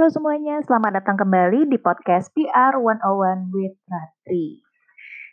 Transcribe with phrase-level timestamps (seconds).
[0.00, 4.64] Halo semuanya, selamat datang kembali di podcast PR 101 with Ratri.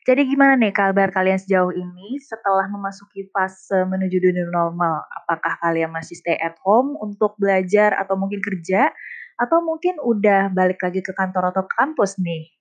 [0.04, 5.08] Jadi gimana nih kabar kalian sejauh ini setelah memasuki fase menuju dunia normal?
[5.24, 8.92] Apakah kalian masih stay at home untuk belajar atau mungkin kerja?
[9.40, 12.52] Atau mungkin udah balik lagi ke kantor atau kampus nih?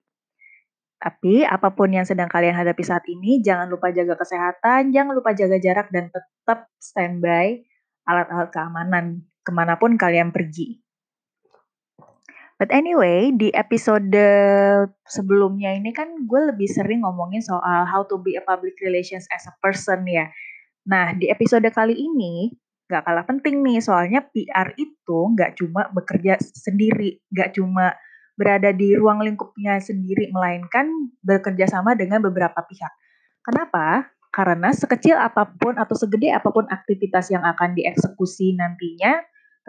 [1.03, 5.35] Tapi apa pun yang sedang kalian hadapi saat ini, jangan lupa jaga kesehatan, jangan lupa
[5.35, 7.67] jaga jarak, dan tetap standby
[8.07, 10.86] alat-alat keamanan ke mana pun kalian pergi.
[12.57, 14.17] But anyway, di episode
[15.05, 19.45] sebelumnya ini kan gue lebih sering ngomongin soal how to be a public relations as
[19.45, 20.33] a person ya.
[20.89, 22.49] Nah, di episode kali ini
[22.89, 27.93] gak kalah penting nih, soalnya PR itu gak cuma bekerja sendiri, gak cuma
[28.41, 32.93] berada di ruang lingkupnya sendiri, melainkan bekerja sama dengan beberapa pihak.
[33.45, 34.09] Kenapa?
[34.33, 39.21] Karena sekecil apa pun atau segede apa pun aktivitas yang akan dieksekusi nantinya,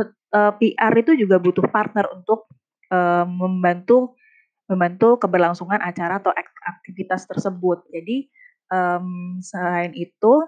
[0.07, 2.47] eh, PR itu juga butuh partner untuk
[2.91, 4.17] uh, membantu
[4.67, 6.35] membantu keberlangsungan acara atau
[6.67, 7.87] aktivitas tersebut.
[7.87, 8.27] Jadi
[8.67, 10.43] um, selain itu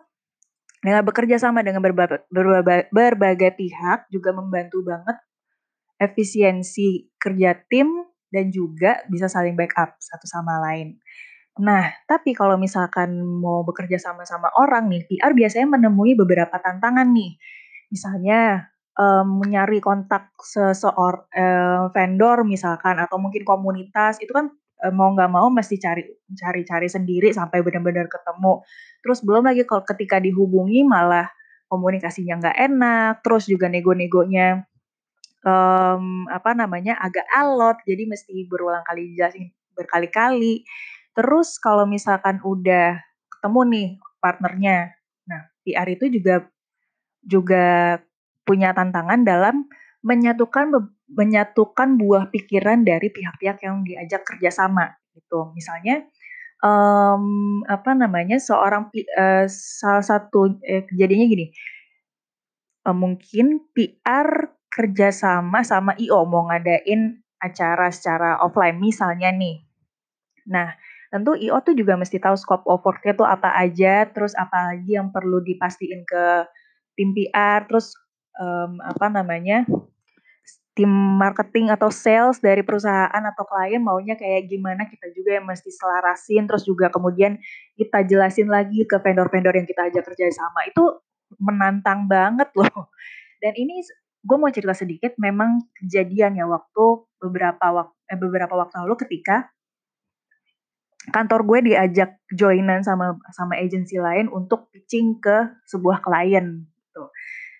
[0.79, 5.17] dengan bekerja sama dengan berbagai, berbagai, berbagai pihak juga membantu banget
[5.99, 10.95] efisiensi kerja tim dan juga bisa saling backup satu sama lain.
[11.59, 17.35] Nah, tapi kalau misalkan mau bekerja sama-sama orang nih, PR biasanya menemui beberapa tantangan nih.
[17.91, 19.39] Misalnya um,
[19.79, 24.51] kontak seseorang uh, vendor misalkan atau mungkin komunitas itu kan
[24.83, 26.03] uh, mau nggak mau mesti cari
[26.35, 28.59] cari-cari sendiri sampai benar-benar ketemu.
[28.99, 31.31] Terus belum lagi kalau ketika dihubungi malah
[31.71, 34.67] komunikasinya nggak enak, terus juga nego-negonya
[35.47, 40.67] um, apa namanya agak alot, jadi mesti berulang kali jelasin berkali-kali.
[41.15, 42.99] Terus kalau misalkan udah
[43.31, 43.87] ketemu nih
[44.19, 44.77] partnernya,
[45.29, 46.43] nah PR itu juga
[47.23, 47.99] juga
[48.49, 49.69] punya tantangan dalam
[50.01, 50.73] menyatukan
[51.05, 55.53] menyatukan buah pikiran dari pihak-pihak yang diajak kerjasama gitu.
[55.53, 56.09] Misalnya
[56.65, 61.45] um, apa namanya seorang uh, salah satu eh, kejadiannya gini,
[62.89, 69.65] uh, mungkin PR kerjasama sama IO mau ngadain acara secara offline misalnya nih.
[70.49, 70.73] Nah,
[71.11, 74.95] tentu IO tuh juga mesti tahu scope of work-nya tuh apa aja, terus apa lagi
[74.95, 76.47] yang perlu dipastiin ke
[76.95, 77.95] tim PR, terus
[78.39, 79.67] um, apa namanya
[80.79, 80.87] tim
[81.19, 86.47] marketing atau sales dari perusahaan atau klien maunya kayak gimana kita juga yang mesti selarasin
[86.47, 87.35] terus juga kemudian
[87.75, 90.63] kita jelasin lagi ke vendor-vendor yang kita ajak kerja sama.
[90.71, 91.03] Itu
[91.35, 92.87] menantang banget loh.
[93.43, 93.83] Dan ini
[94.23, 96.85] gue mau cerita sedikit memang kejadian ya waktu
[97.19, 99.51] beberapa waktu eh, beberapa waktu lalu ketika
[101.11, 107.03] kantor gue diajak joinan sama sama agensi lain untuk pitching ke sebuah klien gitu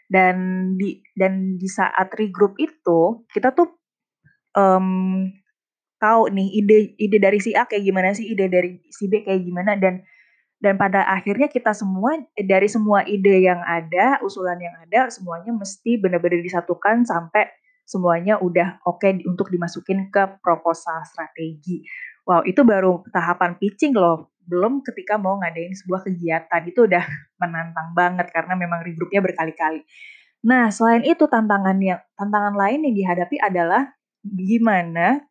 [0.09, 0.35] dan
[0.75, 3.69] di dan di saat regroup itu kita tuh
[4.57, 5.29] um,
[6.01, 9.45] tahu nih ide ide dari si A kayak gimana sih ide dari si B kayak
[9.45, 10.01] gimana dan
[10.59, 15.95] dan pada akhirnya kita semua dari semua ide yang ada usulan yang ada semuanya mesti
[16.01, 17.47] benar-benar disatukan sampai
[17.87, 21.85] semuanya udah oke okay untuk dimasukin ke proposal strategi.
[22.27, 27.05] Wow itu baru tahapan pitching loh belum ketika mau ngadain sebuah kegiatan itu udah
[27.41, 29.85] menantang banget karena memang regroupnya berkali-kali.
[30.49, 33.91] Nah, selain itu tantangan yang tantangan lain yang dihadapi adalah
[34.23, 35.21] gimana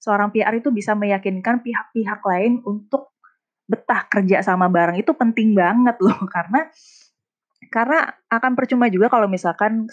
[0.00, 3.12] seorang PR itu bisa meyakinkan pihak-pihak lain untuk
[3.68, 6.66] betah kerja sama bareng itu penting banget loh karena
[7.70, 9.86] karena akan percuma juga kalau misalkan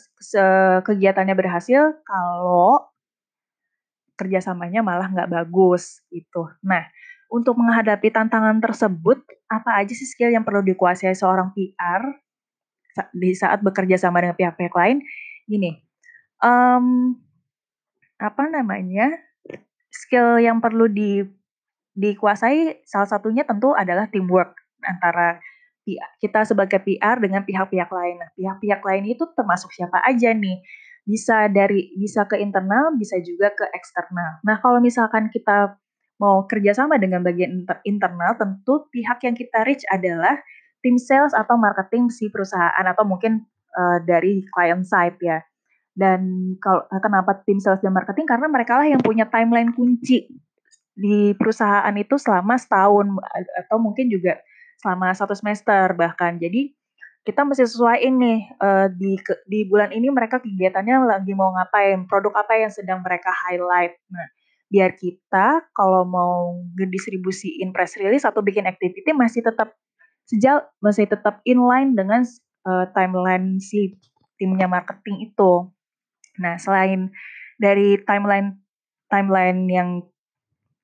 [0.81, 2.81] kegiatannya berhasil kalau
[4.17, 6.49] kerjasamanya malah nggak bagus gitu.
[6.65, 6.89] Nah,
[7.27, 12.03] untuk menghadapi tantangan tersebut, apa aja sih skill yang perlu dikuasai seorang PR
[13.13, 15.03] di saat bekerja sama dengan pihak-pihak lain?
[15.47, 15.75] Gini,
[16.43, 17.15] um,
[18.19, 19.11] apa namanya?
[19.88, 21.23] Skill yang perlu di
[21.97, 24.53] dikuasai salah satunya tentu adalah teamwork
[24.85, 25.41] antara
[26.19, 28.19] kita sebagai PR dengan pihak-pihak lain.
[28.19, 30.59] Nah, pihak-pihak lain itu termasuk siapa aja nih?
[31.07, 34.44] Bisa dari bisa ke internal, bisa juga ke eksternal.
[34.44, 35.80] Nah, kalau misalkan kita
[36.18, 40.38] mau kerjasama dengan bagian inter internal, tentu pihak yang kita reach adalah
[40.81, 43.46] tim sales atau marketing si perusahaan atau mungkin
[43.78, 45.42] uh, dari client side ya.
[45.98, 48.30] Dan kalau kenapa tim sales dan marketing?
[48.30, 50.30] Karena mereka lah yang punya timeline kunci
[50.98, 53.06] di perusahaan itu selama setahun
[53.66, 54.38] atau mungkin juga
[54.81, 56.38] selama satu semester bahkan.
[56.38, 56.74] Jadi
[57.25, 62.46] kita mesti sesuai ini uh, di di bulan ini mereka kegiatannya lagi mau ngapain, produk
[62.46, 64.00] apa yang sedang mereka highlight.
[64.08, 64.28] Nah,
[64.68, 69.75] biar kita kalau mau ngedistribusiin press release atau bikin activity masih tetap
[70.28, 72.28] sejauh masih tetap inline dengan
[72.68, 73.96] uh, timeline si
[74.36, 75.72] timnya marketing itu.
[76.38, 77.10] Nah, selain
[77.58, 78.60] dari timeline
[79.08, 79.90] timeline yang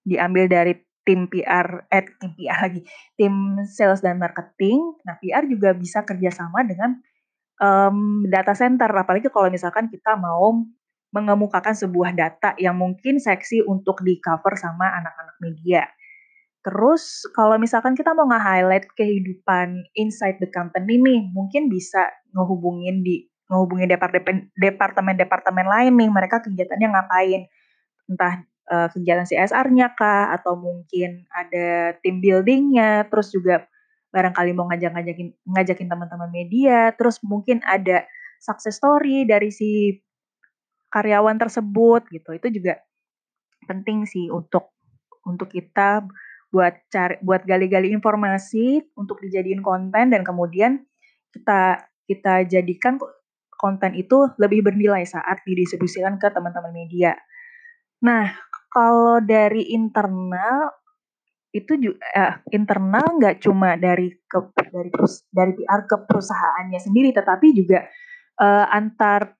[0.07, 2.81] diambil dari tim PR, eh tim PR lagi,
[3.19, 4.79] tim sales dan marketing.
[5.03, 6.95] Nah PR juga bisa kerjasama dengan
[7.59, 10.63] um, data center, apalagi kalau misalkan kita mau
[11.13, 15.85] mengemukakan sebuah data yang mungkin seksi untuk di cover sama anak-anak media.
[16.65, 23.29] Terus kalau misalkan kita mau nge-highlight kehidupan inside the company nih, mungkin bisa ngehubungin di
[23.51, 23.91] ngehubungin
[24.57, 27.41] departemen-departemen lain nih, mereka kegiatannya ngapain.
[28.09, 28.33] Entah
[28.71, 33.67] uh, kegiatan CSR-nya kah atau mungkin ada team building-nya, terus juga
[34.15, 38.07] barangkali mau ngajak-ngajakin ngajakin teman-teman media, terus mungkin ada
[38.39, 39.99] success story dari si
[40.93, 42.29] karyawan tersebut gitu.
[42.37, 42.77] Itu juga
[43.65, 44.77] penting sih untuk
[45.25, 46.05] untuk kita
[46.53, 50.85] buat cari buat gali-gali informasi untuk dijadiin konten dan kemudian
[51.33, 53.01] kita kita jadikan
[53.57, 57.17] konten itu lebih bernilai saat didistribusikan ke teman-teman media.
[58.05, 58.29] Nah,
[58.69, 60.69] kalau dari internal
[61.53, 64.37] itu juga eh, internal nggak cuma dari ke
[64.69, 64.89] dari
[65.31, 67.87] dari PR ke perusahaannya sendiri, tetapi juga
[68.37, 69.33] eh, antar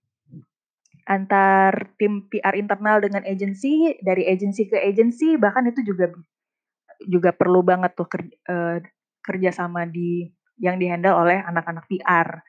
[1.04, 6.12] antar tim PR internal dengan agensi dari agensi ke agensi bahkan itu juga
[7.04, 8.78] juga perlu banget tuh kerja, uh,
[9.24, 12.44] kerjasama di yang dihandle oleh anak-anak PR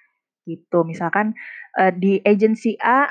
[0.47, 0.87] gitu.
[0.87, 1.35] Misalkan
[1.75, 3.11] uh, di agensi A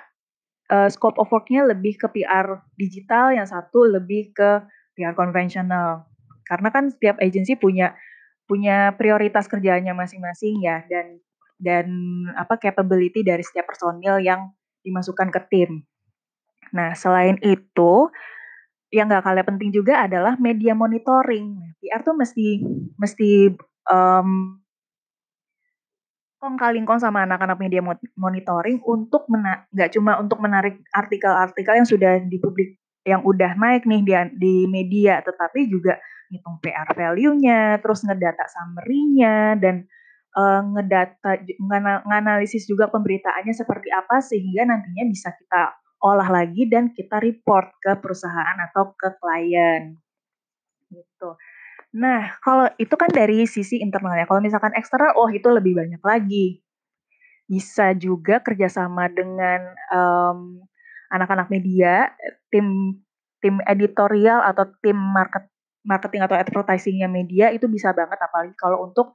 [0.71, 4.63] uh, scope of worknya lebih ke PR digital, yang satu lebih ke
[4.95, 6.07] PR konvensional.
[6.47, 7.95] Karena kan setiap agensi punya
[8.47, 11.23] punya prioritas kerjanya masing-masing ya dan
[11.63, 11.87] dan
[12.35, 14.51] apa capability dari setiap personil yang
[14.83, 15.71] dimasukkan ke tim.
[16.75, 18.11] Nah, selain itu
[18.93, 21.57] yang gak kalah penting juga adalah media monitoring.
[21.81, 22.61] PR tuh mesti
[23.01, 23.49] mesti
[23.89, 24.61] um,
[26.43, 27.79] kaling kong sama anak-anak media
[28.19, 29.23] monitoring untuk
[29.71, 32.75] nggak cuma untuk menarik artikel-artikel yang sudah dipublik
[33.07, 35.99] yang udah naik nih di, di media, tetapi juga
[36.31, 39.87] ngitung PR value-nya, terus ngedata summary-nya dan
[40.37, 41.41] uh, ngedata
[42.05, 47.95] nganalisis juga pemberitaannya seperti apa sehingga nantinya bisa kita olah lagi dan kita report ke
[48.03, 49.95] perusahaan atau ke klien.
[50.91, 51.29] Gitu.
[51.95, 54.27] Nah, kalau itu kan dari sisi internalnya.
[54.27, 56.59] Kalau misalkan eksternal, oh itu lebih banyak lagi.
[57.47, 59.63] Bisa juga kerjasama dengan
[59.93, 60.59] um,
[61.13, 62.11] anak-anak media,
[62.51, 62.99] tim
[63.39, 65.47] tim editorial atau tim market
[65.83, 69.11] marketing atau advertisingnya media itu bisa banget apalagi kalau untuk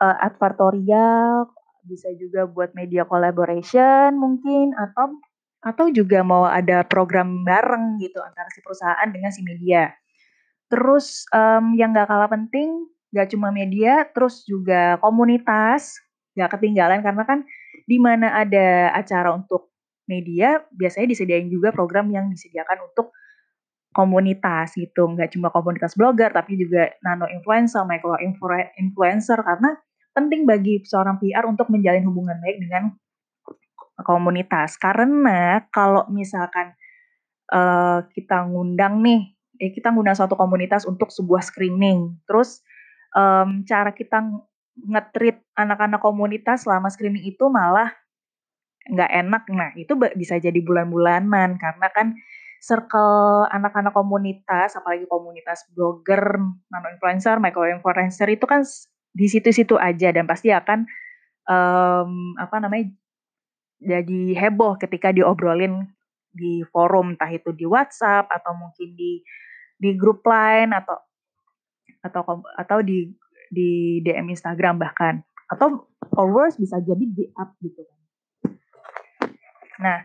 [0.00, 1.48] uh, advertorial
[1.88, 5.16] bisa juga buat media collaboration mungkin atau
[5.64, 9.90] atau juga mau ada program bareng gitu antara si perusahaan dengan si media.
[10.68, 15.98] Terus um, yang gak kalah penting, gak cuma media, terus juga komunitas
[16.38, 17.42] gak ketinggalan karena kan
[17.88, 19.74] di mana ada acara untuk
[20.06, 23.10] media biasanya disediain juga program yang disediakan untuk
[23.92, 28.14] komunitas gitu, nggak cuma komunitas blogger tapi juga nano influencer, micro
[28.76, 29.74] influencer karena
[30.12, 32.92] penting bagi seorang PR untuk menjalin hubungan baik dengan
[34.02, 34.78] komunitas.
[34.78, 36.74] Karena kalau misalkan
[37.54, 42.62] uh, kita ngundang nih, eh, kita ngundang suatu komunitas untuk sebuah screening, terus
[43.14, 44.22] um, cara kita
[44.78, 47.90] ngetrit anak-anak komunitas selama screening itu malah
[48.88, 49.42] nggak enak.
[49.50, 52.14] Nah itu bisa jadi bulan-bulanan karena kan
[52.58, 58.66] circle anak-anak komunitas, apalagi komunitas blogger, nano influencer, micro influencer itu kan
[59.14, 60.86] di situ-situ aja dan pasti akan
[61.48, 62.92] um, apa namanya
[63.78, 65.86] jadi heboh ketika diobrolin
[66.34, 69.22] di forum entah itu di WhatsApp atau mungkin di
[69.78, 70.98] di grup lain atau
[72.02, 73.10] atau atau di
[73.48, 77.98] di DM Instagram bahkan atau followers bisa jadi di up gitu kan.
[79.78, 79.98] Nah,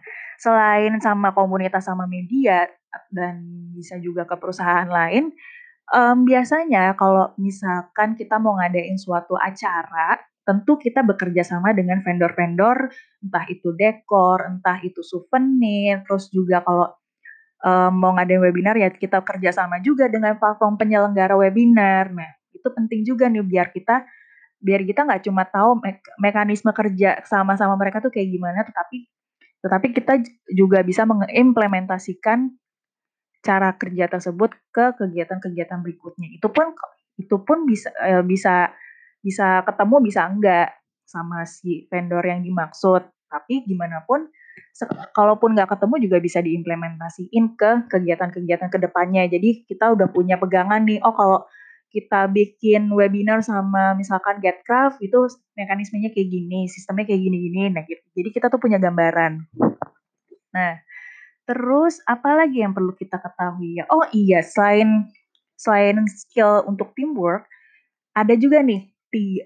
[0.44, 2.68] selain sama komunitas sama media
[3.16, 3.40] dan
[3.72, 5.32] bisa juga ke perusahaan lain,
[5.96, 12.92] um, biasanya kalau misalkan kita mau ngadain suatu acara tentu kita bekerja sama dengan vendor-vendor,
[13.24, 16.92] entah itu dekor, entah itu souvenir, terus juga kalau
[17.64, 22.12] um, mau ngadain webinar ya kita kerja sama juga dengan platform penyelenggara webinar.
[22.12, 24.04] Nah, itu penting juga nih biar kita
[24.64, 29.08] biar kita nggak cuma tahu me mekanisme kerja sama-sama mereka tuh kayak gimana, tetapi
[29.63, 30.20] tetapi kita
[30.51, 32.51] juga bisa mengimplementasikan
[33.43, 36.27] cara kerja tersebut ke kegiatan-kegiatan berikutnya.
[36.36, 36.75] Itu pun
[37.15, 38.75] itu pun bisa eh, bisa
[39.24, 40.75] bisa ketemu bisa enggak
[41.08, 43.08] sama si vendor yang dimaksud.
[43.34, 44.29] Tapi gimana pun,
[45.17, 49.25] kalaupun nggak ketemu juga bisa diimplementasiin ke kegiatan-kegiatan ke depannya.
[49.25, 51.39] Jadi kita udah punya pegangan nih, oh kalau
[51.94, 57.70] kita bikin webinar sama misalkan GetCraft itu mekanismenya kayak gini, sistemnya kayak gini-gini.
[57.70, 58.02] Nah, gitu.
[58.18, 59.46] Jadi kita tuh punya gambaran.
[60.54, 60.74] Nah,
[61.44, 63.86] Terus apalagi yang perlu kita ketahui ya?
[63.92, 65.12] Oh iya, selain
[65.60, 67.48] selain skill untuk teamwork,
[68.16, 69.44] ada juga nih tiga,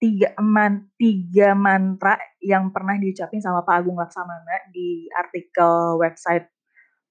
[0.00, 6.48] tiga, man, tiga mantra yang pernah diucapin sama Pak Agung Laksamana di artikel website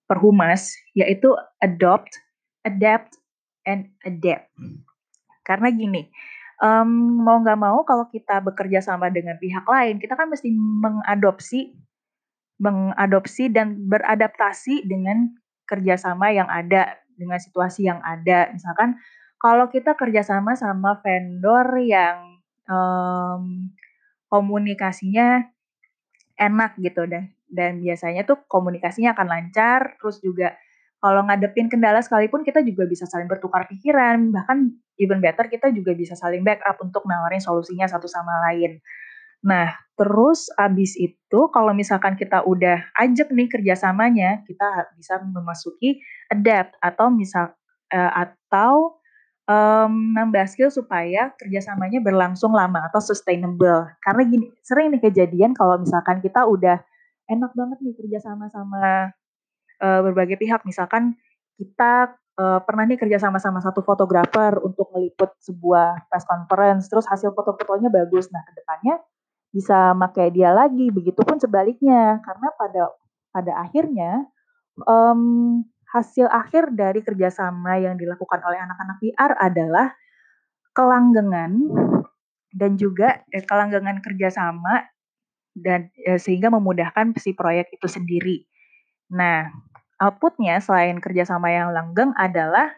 [0.05, 2.13] Perhumas, yaitu adopt,
[2.61, 3.17] adapt,
[3.65, 4.49] and adapt.
[5.45, 6.09] Karena gini,
[6.61, 11.75] um, mau nggak mau kalau kita bekerja sama dengan pihak lain, kita kan mesti mengadopsi
[12.55, 15.27] mengadopsi dan beradaptasi dengan
[15.67, 18.47] kerjasama yang ada, dengan situasi yang ada.
[18.55, 18.95] Misalkan
[19.35, 22.39] kalau kita kerjasama sama vendor yang
[22.71, 23.75] um,
[24.31, 25.51] komunikasinya
[26.39, 30.55] enak gitu dan dan biasanya tuh komunikasinya akan lancar, terus juga
[31.05, 35.93] kalau ngadepin kendala sekalipun kita juga bisa saling bertukar pikiran, bahkan even better kita juga
[35.93, 38.81] bisa saling backup untuk nawarin solusinya satu sama lain.
[39.45, 46.01] Nah, terus abis itu kalau misalkan kita udah ajak nih kerjasamanya, kita bisa memasuki
[46.33, 47.53] adapt atau misal
[47.93, 48.97] uh, atau
[49.45, 53.85] um, nambah skill supaya kerjasamanya berlangsung lama atau sustainable.
[54.01, 56.81] Karena gini, sering nih kejadian kalau misalkan kita udah
[57.29, 59.13] enak banget nih kerjasama sama
[59.81, 61.15] uh, berbagai pihak, misalkan
[61.55, 67.07] kita uh, pernah nih kerja sama sama satu fotografer untuk meliput sebuah press conference, terus
[67.07, 68.27] hasil foto-fotonya bagus.
[68.31, 68.95] Nah, ke depannya
[69.55, 70.91] bisa pakai dia lagi.
[70.91, 72.83] Begitupun sebaliknya, karena pada
[73.31, 74.27] pada akhirnya
[74.83, 75.63] um,
[75.95, 79.87] hasil akhir dari kerjasama yang dilakukan oleh anak-anak PR adalah
[80.75, 81.51] kelanggengan
[82.51, 84.87] dan juga eh, kelanggengan kerjasama
[85.55, 88.43] dan eh, sehingga memudahkan si proyek itu sendiri.
[89.11, 89.51] Nah,
[90.01, 92.71] outputnya selain kerjasama yang langgeng adalah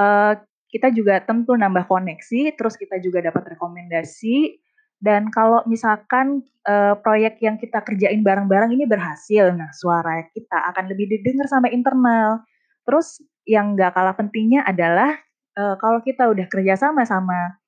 [0.00, 0.34] uh,
[0.72, 4.62] kita juga tentu nambah koneksi, terus kita juga dapat rekomendasi,
[5.02, 10.94] dan kalau misalkan uh, proyek yang kita kerjain bareng-bareng ini berhasil, nah suara kita akan
[10.94, 12.46] lebih didengar sama internal.
[12.86, 15.18] Terus yang nggak kalah pentingnya adalah
[15.58, 17.58] uh, kalau kita udah kerja sama sama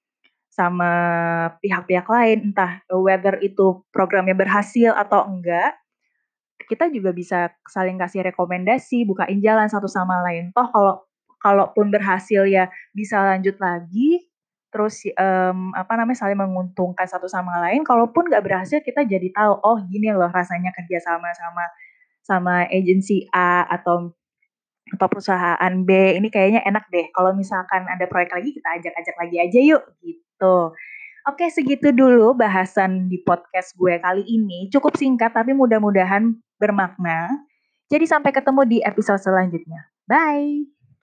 [0.54, 0.90] sama
[1.58, 5.74] pihak-pihak lain, entah whether itu programnya berhasil atau enggak,
[6.66, 10.50] kita juga bisa saling kasih rekomendasi, bukain jalan satu sama lain.
[10.52, 10.94] Toh kalau
[11.40, 14.24] kalaupun berhasil ya bisa lanjut lagi,
[14.72, 17.84] terus um, apa namanya saling menguntungkan satu sama lain.
[17.84, 21.64] Kalaupun nggak berhasil, kita jadi tahu oh gini loh rasanya kerja sama sama
[22.24, 24.16] sama agensi A atau
[24.84, 27.08] atau perusahaan B ini kayaknya enak deh.
[27.12, 30.56] Kalau misalkan ada proyek lagi kita ajak-ajak lagi aja yuk gitu.
[31.24, 34.68] Oke segitu dulu bahasan di podcast gue kali ini.
[34.68, 37.48] Cukup singkat tapi mudah-mudahan bermakna.
[37.88, 39.88] Jadi sampai ketemu di episode selanjutnya.
[40.04, 40.73] Bye.